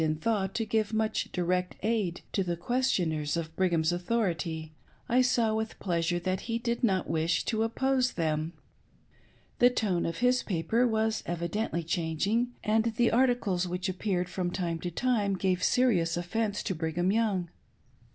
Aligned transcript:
in 0.03 0.15
thought 0.15 0.55
to 0.55 0.65
give 0.65 0.93
much 0.95 1.31
direct 1.31 1.75
aid 1.83 2.21
to 2.31 2.43
the 2.43 2.57
questioners 2.57 3.37
of 3.37 3.55
Brigham's 3.55 3.91
authority, 3.91 4.73
I 5.07 5.21
saw 5.21 5.53
with 5.53 5.77
pleasure 5.77 6.17
that 6.21 6.39
he 6.49 6.57
did 6.57 6.83
not 6.83 7.07
wish 7.07 7.43
to 7.45 7.61
oppose 7.61 8.13
them; 8.13 8.53
the 9.59 9.69
tone 9.69 10.07
of 10.07 10.17
his 10.17 10.41
paper 10.41 10.87
was 10.87 11.21
evidently 11.27 11.83
changing, 11.83 12.51
and 12.63 12.85
the 12.97 13.11
articles 13.11 13.67
which 13.67 13.87
appeared 13.89 14.25
frpm 14.25 14.51
time 14.51 14.79
to 14.79 14.89
time 14.89 15.35
gave 15.35 15.61
serious 15.63 16.17
offence 16.17 16.63
to 16.63 16.73
Brigham 16.73 17.11
Young. 17.11 17.49